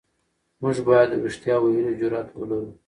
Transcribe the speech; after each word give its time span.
موږ 0.61 0.77
بايد 0.87 1.07
د 1.13 1.21
رښتيا 1.25 1.55
ويلو 1.59 1.93
جرئت 1.99 2.27
ولرو. 2.33 2.69